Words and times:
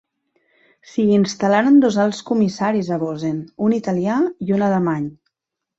S'hi 0.93 1.05
instal·laren 1.17 1.77
dos 1.83 1.99
alts 2.05 2.23
comissaris 2.31 2.91
a 2.97 3.01
Bozen, 3.07 3.39
un 3.69 3.79
italià 3.83 4.21
i 4.49 4.59
un 4.59 4.71
alemany. 4.71 5.11